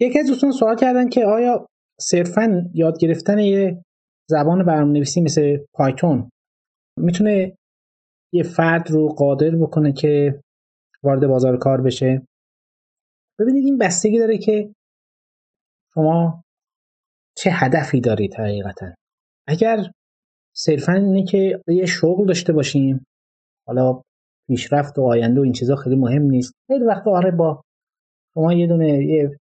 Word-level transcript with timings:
یکی 0.00 0.18
از 0.18 0.26
دوستان 0.26 0.52
سوال 0.52 0.76
کردن 0.76 1.08
که 1.08 1.24
آیا 1.24 1.66
صرفا 2.00 2.70
یاد 2.74 2.98
گرفتن 2.98 3.38
یه 3.38 3.82
زبان 4.30 4.64
برنامه 4.64 4.92
نویسی 4.92 5.20
مثل 5.20 5.58
پایتون 5.74 6.30
می‌تونه 6.98 7.56
یه 8.32 8.42
فرد 8.42 8.90
رو 8.90 9.08
قادر 9.08 9.50
بکنه 9.50 9.92
که 9.92 10.40
وارد 11.02 11.26
بازار 11.26 11.56
کار 11.56 11.80
بشه؟ 11.80 12.26
ببینید 13.38 13.64
این 13.64 13.78
بستگی 13.78 14.18
داره 14.18 14.38
که 14.38 14.74
شما 15.94 16.42
چه 17.36 17.50
هدفی 17.52 18.00
دارید 18.00 18.34
حقیقتا. 18.34 18.86
اگر 19.48 19.90
صرفا 20.56 20.92
اینه 20.92 21.24
که 21.24 21.62
یه 21.68 21.86
شغل 21.86 22.26
داشته 22.26 22.52
باشیم 22.52 23.06
حالا 23.66 24.02
پیشرفت 24.48 24.98
و 24.98 25.02
آینده 25.02 25.40
و 25.40 25.42
این 25.42 25.52
چیزا 25.52 25.76
خیلی 25.76 25.96
مهم 25.96 26.22
نیست. 26.22 26.52
خیلی 26.66 26.84
وقت 26.84 27.06
آره 27.06 27.30
با 27.30 27.62
شما 28.34 28.52
یه 28.52 28.66
دونه 28.66 29.04
یه 29.04 29.38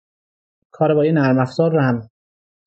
کار 0.72 0.96
با 0.96 1.06
یه 1.06 1.12
نرم 1.12 1.40
افزار 1.40 1.72
رو 1.72 1.82
هم 1.82 2.08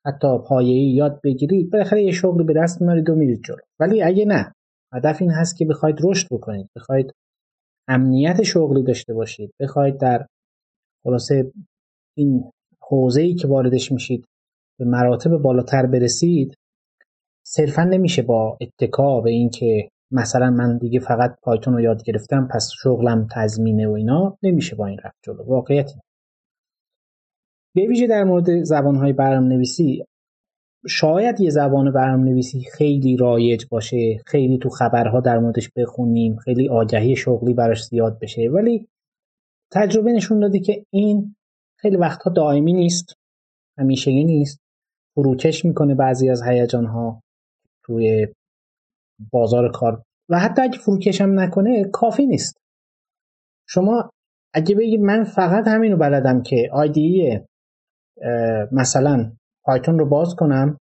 حتی 0.06 0.38
پایه‌ای 0.48 0.94
یاد 0.94 1.20
بگیرید 1.24 1.70
بالاخره 1.70 2.02
یه 2.02 2.12
شغل 2.12 2.42
به 2.42 2.52
دست 2.52 2.82
میارید 2.82 3.10
و 3.10 3.14
میرید 3.14 3.42
جلو. 3.44 3.58
ولی 3.80 4.02
اگه 4.02 4.24
نه 4.24 4.52
هدف 4.92 5.22
این 5.22 5.30
هست 5.30 5.56
که 5.56 5.64
بخواید 5.64 5.96
رشد 6.02 6.26
بکنید 6.30 6.70
بخواید 6.76 7.12
امنیت 7.88 8.42
شغلی 8.42 8.82
داشته 8.82 9.14
باشید 9.14 9.54
بخواید 9.60 9.98
در 9.98 10.26
خلاصه 11.04 11.52
این 12.16 12.50
حوزه‌ای 12.82 13.34
که 13.34 13.48
واردش 13.48 13.92
میشید 13.92 14.24
به 14.78 14.84
مراتب 14.84 15.36
بالاتر 15.36 15.86
برسید 15.86 16.54
صرفا 17.46 17.84
نمیشه 17.84 18.22
با 18.22 18.58
اتکا 18.60 19.20
به 19.20 19.30
اینکه 19.30 19.88
مثلا 20.10 20.50
من 20.50 20.78
دیگه 20.78 21.00
فقط 21.00 21.36
پایتون 21.42 21.74
رو 21.74 21.80
یاد 21.80 22.02
گرفتم 22.02 22.48
پس 22.54 22.70
شغلم 22.82 23.26
تضمینه 23.32 23.88
و 23.88 23.92
اینا 23.92 24.38
نمیشه 24.42 24.76
با 24.76 24.86
این 24.86 24.98
رفت 25.04 25.16
جلو. 25.22 25.44
واقعیت 25.44 25.90
به 27.74 27.86
ویژه 27.86 28.06
در 28.06 28.24
مورد 28.24 28.62
زبانهای 28.62 29.12
برنامه 29.12 29.48
نویسی 29.48 30.04
شاید 30.88 31.40
یه 31.40 31.50
زبان 31.50 31.92
برنامه 31.92 32.30
نویسی 32.30 32.60
خیلی 32.72 33.16
رایج 33.16 33.64
باشه 33.70 34.22
خیلی 34.26 34.58
تو 34.58 34.68
خبرها 34.68 35.20
در 35.20 35.38
موردش 35.38 35.70
بخونیم 35.76 36.36
خیلی 36.36 36.68
آگهی 36.68 37.16
شغلی 37.16 37.54
براش 37.54 37.84
زیاد 37.84 38.18
بشه 38.18 38.48
ولی 38.52 38.88
تجربه 39.72 40.12
نشون 40.12 40.40
داده 40.40 40.58
که 40.58 40.84
این 40.90 41.34
خیلی 41.78 41.96
وقتها 41.96 42.30
دائمی 42.30 42.72
نیست 42.72 43.14
همیشگی 43.78 44.24
نیست. 44.24 44.58
فروکش 45.14 45.64
می‌کنه 45.64 45.94
بعضی 45.94 46.30
از 46.30 46.42
هیجان 46.42 46.86
ها 46.86 47.20
توی 47.84 48.28
بازار 49.32 49.72
کار. 49.72 50.02
و 50.30 50.38
حتی 50.38 50.62
اگه 50.62 50.78
فروکش 50.78 51.20
هم 51.20 51.40
نکنه 51.40 51.84
کافی 51.84 52.26
نیست. 52.26 52.56
شما 53.68 54.10
اگه 54.54 54.74
بگید 54.74 55.00
من 55.00 55.24
فقط 55.24 55.68
همینو 55.68 55.96
بلدم 55.96 56.42
که 56.42 56.70
آیدی 56.72 57.40
مثلا 58.72 59.32
پایتون 59.64 59.98
رو 59.98 60.08
باز 60.08 60.34
کنم 60.38 60.78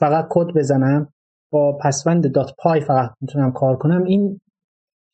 فقط 0.00 0.26
کد 0.30 0.46
بزنم 0.56 1.12
با 1.52 1.78
پسوند 1.84 2.32
دات 2.34 2.54
پای 2.58 2.80
فقط 2.80 3.10
می‌تونم 3.20 3.52
کار 3.52 3.76
کنم. 3.76 4.04
این 4.04 4.40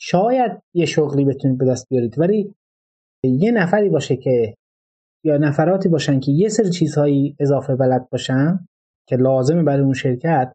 شاید 0.01 0.63
یه 0.75 0.87
شغلی 0.87 1.25
بتونید 1.25 1.59
به 1.59 1.67
دست 1.67 1.89
بیارید 1.89 2.19
ولی 2.19 2.55
یه 3.25 3.51
نفری 3.51 3.89
باشه 3.89 4.17
که 4.17 4.55
یا 5.25 5.37
نفراتی 5.37 5.89
باشن 5.89 6.21
که 6.21 6.33
یه 6.33 6.49
سری 6.49 6.71
چیزهایی 6.71 7.37
اضافه 7.41 7.77
بلد 7.77 8.09
باشن 8.11 8.67
که 9.09 9.17
لازمه 9.17 9.63
برای 9.63 9.83
اون 9.83 9.93
شرکت 9.93 10.53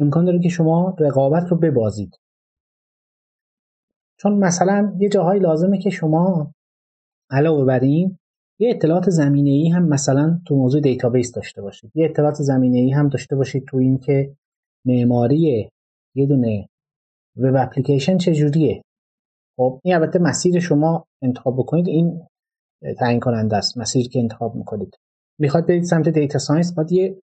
امکان 0.00 0.24
داره 0.24 0.38
که 0.38 0.48
شما 0.48 0.96
رقابت 1.00 1.48
رو 1.50 1.56
ببازید. 1.58 2.16
چون 4.20 4.38
مثلا 4.38 4.96
یه 4.98 5.08
جاهایی 5.08 5.40
لازمه 5.40 5.78
که 5.78 5.90
شما 5.90 6.52
علاوه 7.30 7.64
بر 7.64 7.80
این 7.80 8.18
یه 8.58 8.70
اطلاعات 8.70 9.10
زمینه 9.10 9.50
ای 9.50 9.68
هم 9.68 9.88
مثلا 9.88 10.40
تو 10.46 10.56
موضوع 10.56 10.80
database 10.80 11.32
داشته 11.32 11.62
باشید. 11.62 11.90
یه 11.94 12.04
اطلاعات 12.04 12.34
زمینه 12.34 12.78
ای 12.78 12.90
هم 12.90 13.08
داشته 13.08 13.36
باشید 13.36 13.64
تو 13.68 13.76
این 13.76 13.98
که 13.98 14.36
معماری 14.86 15.70
یه 16.14 16.26
دونه 16.26 16.68
web 17.36 17.54
application 17.56 18.18
چجوریه. 18.18 18.82
خب 19.56 19.80
این 19.84 19.94
البته 19.94 20.18
مسیر 20.18 20.60
شما 20.60 21.04
انتخاب 21.22 21.56
بکنید. 21.56 21.88
این 21.88 22.26
تعیین 22.98 23.20
کننده 23.20 23.56
است 23.56 23.78
مسیر 23.78 24.08
که 24.08 24.18
انتخاب 24.18 24.54
می‌کنید. 24.54 24.96
می‌خواید 25.40 25.66
برید 25.66 25.82
سمت 25.82 26.08
data 26.08 26.38
science 26.38 26.72
باید 26.72 26.92
یه 26.92 27.20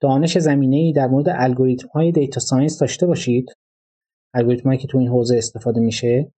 دانش 0.00 0.38
زمینه 0.38 0.76
ای 0.76 0.92
در 0.92 1.06
مورد 1.06 1.26
الگوریتم 1.28 1.88
های 1.88 2.12
data 2.12 2.40
science 2.40 2.78
داشته 2.78 3.06
باشید. 3.06 3.52
الگوریتم 4.34 4.76
که 4.76 4.86
تو 4.86 4.98
این 4.98 5.08
حوزه 5.08 5.36
استفاده 5.36 5.80
میشه. 5.80 6.32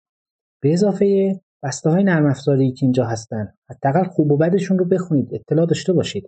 به 0.63 0.73
اضافه 0.73 1.41
بسته 1.63 1.91
های 1.91 2.05
نرم 2.05 2.27
افزاری 2.27 2.73
که 2.73 2.87
اینجا 2.87 3.05
هستن 3.05 3.53
حداقل 3.71 4.05
خوب 4.05 4.33
و 4.33 4.37
بدشون 4.37 4.79
رو 4.79 4.85
بخونید 4.85 5.35
اطلاع 5.35 5.67
داشته 5.67 5.93
باشید. 5.93 6.27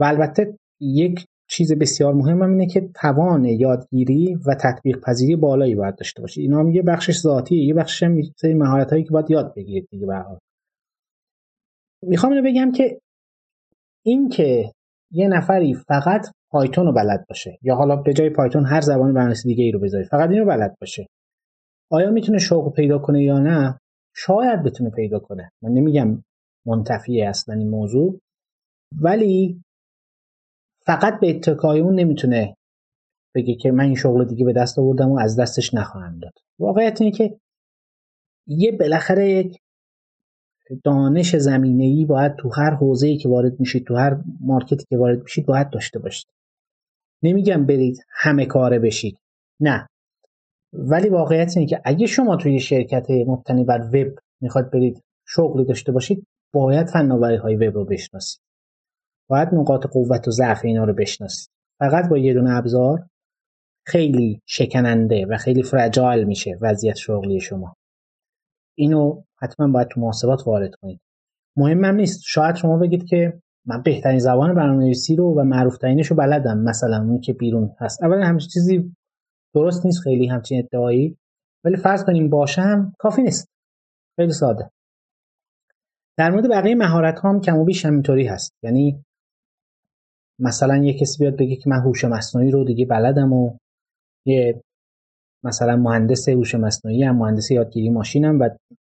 و 0.00 0.04
البته 0.04 0.58
یک 0.80 1.26
چیز 1.50 1.72
بسیار 1.72 2.14
مهم 2.14 2.42
هم 2.42 2.50
اینه 2.50 2.66
که 2.66 2.90
توان 2.94 3.44
یادگیری 3.44 4.38
و 4.46 4.54
تطبیق 4.54 5.00
پذیری 5.00 5.36
بالایی 5.36 5.74
باید 5.74 5.96
داشته 5.96 6.20
باشید. 6.20 6.42
اینا 6.42 6.58
هم 6.58 6.70
یه 6.70 6.82
بخشش 6.82 7.20
ذاتیه 7.20 7.64
یه 7.64 7.74
بخشش 7.74 8.02
هم 8.02 8.20
مهارت 8.44 8.90
هایی 8.90 9.04
که 9.04 9.10
باید 9.10 9.30
یاد 9.30 9.54
بگیرید 9.54 9.88
دیگه 9.90 10.06
به 10.06 10.24
می‌خوام 12.02 12.32
اینو 12.32 12.50
بگم 12.50 12.72
که 12.72 13.00
این 14.04 14.28
که 14.28 14.72
یه 15.12 15.28
نفری 15.28 15.74
فقط 15.74 16.26
پایتون 16.50 16.86
رو 16.86 16.92
بلد 16.92 17.26
باشه 17.28 17.58
یا 17.62 17.74
حالا 17.74 17.96
به 17.96 18.12
جای 18.12 18.30
پایتون 18.30 18.66
هر 18.66 18.80
زبان 18.80 19.12
برنامه‌نویسی 19.12 19.48
دیگه 19.48 19.64
ای 19.64 19.70
رو 19.70 19.80
بذارید 19.80 20.08
فقط 20.08 20.30
اینو 20.30 20.44
بلد 20.44 20.76
باشه 20.80 21.06
آیا 21.90 22.10
می‌تونه 22.10 22.38
شوق 22.38 22.74
پیدا 22.74 22.98
کنه 22.98 23.22
یا 23.22 23.38
نه؟ 23.38 23.78
شاید 24.20 24.62
بتونه 24.62 24.90
پیدا 24.90 25.18
کنه. 25.18 25.52
من 25.62 25.70
نمیگم 25.70 26.24
منتفیه 26.66 27.28
اصلا 27.28 27.54
این 27.54 27.68
موضوع 27.68 28.20
ولی 29.02 29.64
فقط 30.86 31.20
به 31.20 31.30
اتکای 31.30 31.80
اون 31.80 31.94
نمی‌تونه 31.94 32.56
بگه 33.34 33.54
که 33.54 33.70
من 33.72 33.84
این 33.84 33.94
شغل 33.94 34.24
دیگه 34.24 34.44
به 34.44 34.52
دست 34.52 34.78
آوردم 34.78 35.10
و 35.10 35.18
از 35.18 35.40
دستش 35.40 35.74
نخواهم 35.74 36.18
داد. 36.18 36.32
واقعیت 36.58 37.00
اینه 37.00 37.16
که 37.16 37.40
یه 38.46 38.72
بالاخره 38.72 39.30
یک 39.30 39.58
دانش 40.84 41.36
زمینه 41.36 41.84
ای 41.84 42.04
باید 42.04 42.36
تو 42.36 42.48
هر 42.48 42.70
حوزه‌ای 42.70 43.16
که 43.16 43.28
وارد 43.28 43.60
میشید 43.60 43.86
تو 43.86 43.96
هر 43.96 44.16
مارکتی 44.40 44.84
که 44.90 44.96
وارد 44.96 45.22
میشید 45.22 45.46
باید 45.46 45.70
داشته 45.70 45.98
باشید. 45.98 46.30
نمیگم 47.22 47.66
برید 47.66 48.04
همه 48.10 48.46
کاره 48.46 48.78
بشید. 48.78 49.18
نه. 49.60 49.88
ولی 50.72 51.08
واقعیت 51.08 51.56
اینه 51.56 51.68
که 51.68 51.80
اگه 51.84 52.06
شما 52.06 52.36
توی 52.36 52.60
شرکت 52.60 53.10
مبتنی 53.10 53.64
بر 53.64 53.80
وب 53.80 54.18
می‌خواد 54.40 54.70
برید 54.70 55.02
شغلی 55.26 55.64
داشته 55.64 55.92
باشید 55.92 56.26
باید 56.52 56.86
فناوری 56.86 57.36
های 57.36 57.56
وب 57.56 57.74
رو 57.74 57.84
بشناسید. 57.84 58.40
باید 59.28 59.48
نقاط 59.52 59.86
قوت 59.86 60.28
و 60.28 60.30
ضعف 60.30 60.64
اینا 60.64 60.84
رو 60.84 60.94
بشناسید. 60.94 61.50
فقط 61.78 62.08
با 62.08 62.18
یه 62.18 62.34
دونه 62.34 62.56
ابزار 62.56 63.06
خیلی 63.86 64.40
شکننده 64.46 65.26
و 65.26 65.36
خیلی 65.36 65.62
فرجال 65.62 66.24
میشه 66.24 66.58
وضعیت 66.60 66.96
شغلی 66.96 67.40
شما. 67.40 67.74
اینو 68.78 69.22
حتما 69.42 69.68
باید 69.68 69.88
تو 69.88 70.00
محاسبات 70.00 70.46
وارد 70.46 70.74
کنید. 70.74 71.00
مهمم 71.56 71.94
نیست. 71.94 72.22
شاید 72.24 72.56
شما 72.56 72.78
بگید 72.78 73.04
که 73.04 73.40
من 73.66 73.82
بهترین 73.82 74.18
زبان 74.18 74.54
برنامه‌نویسی 74.54 75.16
رو 75.16 75.40
و 75.40 75.44
معروف 75.44 75.84
رو 76.10 76.16
بلدم. 76.16 76.58
مثلا 76.58 76.96
اون 76.96 77.20
که 77.20 77.32
بیرون 77.32 77.70
هست. 77.78 78.02
اولا 78.02 78.26
همچین 78.26 78.48
چیزی 78.48 78.96
درست 79.54 79.86
نیست 79.86 80.00
خیلی 80.00 80.26
همچین 80.26 80.58
ادعایی 80.58 81.16
ولی 81.64 81.76
فرض 81.76 82.04
کنیم 82.04 82.30
باشم 82.30 82.92
کافی 82.98 83.22
نیست. 83.22 83.48
خیلی 84.16 84.32
ساده. 84.32 84.70
در 86.18 86.30
مورد 86.30 86.50
بقیه 86.50 86.74
مهارت 86.74 87.24
هم 87.24 87.40
کم 87.40 87.58
و 87.58 87.64
بیش 87.64 87.86
همینطوری 87.86 88.26
هست. 88.26 88.52
یعنی 88.62 89.04
مثلا 90.40 90.76
یه 90.76 90.98
کسی 90.98 91.18
بیاد 91.18 91.36
بگه 91.36 91.56
که 91.56 91.70
من 91.70 91.80
هوش 91.80 92.04
مصنوعی 92.04 92.50
رو 92.50 92.64
دیگه 92.64 92.86
بلدم 92.86 93.32
و 93.32 93.56
یه 94.26 94.62
مثلا 95.44 95.76
مهندس 95.76 96.28
هوش 96.28 96.54
مصنوعی 96.54 97.02
هم 97.02 97.16
مهندس 97.16 97.50
یادگیری 97.50 97.90
ماشینم 97.90 98.40
و 98.40 98.48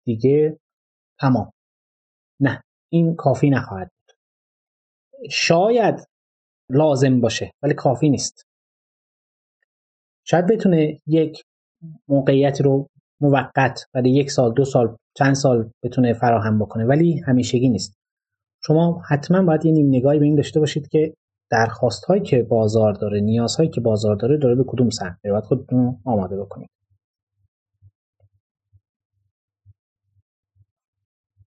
دیگه 0.06 0.58
تمام. 1.20 1.52
نه 2.40 2.62
این 2.92 3.14
کافی 3.16 3.50
نخواهد 3.50 3.90
بود. 3.96 4.16
شاید 5.30 6.08
لازم 6.70 7.20
باشه 7.20 7.50
ولی 7.62 7.74
کافی 7.74 8.08
نیست. 8.08 8.47
شاید 10.30 10.46
بتونه 10.46 10.98
یک 11.06 11.42
موقعیت 12.08 12.60
رو 12.60 12.86
موقت 13.20 13.80
برای 13.94 14.10
یک 14.10 14.30
سال 14.30 14.54
دو 14.54 14.64
سال 14.64 14.96
چند 15.14 15.34
سال 15.34 15.70
بتونه 15.82 16.12
فراهم 16.12 16.58
بکنه 16.58 16.84
ولی 16.84 17.20
همیشگی 17.26 17.68
نیست. 17.68 17.94
شما 18.62 19.02
حتما 19.08 19.42
باید 19.42 19.64
یه 19.64 19.72
نیم 19.72 19.88
نگاهی 19.88 20.18
به 20.18 20.24
این 20.24 20.34
داشته 20.34 20.60
باشید 20.60 20.88
که 20.88 21.14
درخواست 21.50 22.04
هایی 22.04 22.22
که 22.22 22.42
بازار 22.42 22.92
داره 22.92 23.20
نیازهایی 23.20 23.70
که 23.70 23.80
بازار 23.80 24.16
داره 24.16 24.36
داره 24.36 24.54
به 24.54 24.64
کدوم 24.66 24.90
سمت 24.90 25.18
باید 25.24 25.44
خودتون 25.44 25.96
آماده 26.04 26.40
بکنید. 26.40 26.68